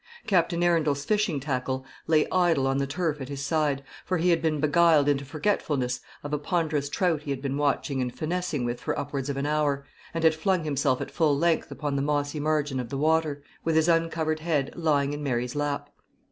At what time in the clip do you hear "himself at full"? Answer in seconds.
10.63-11.37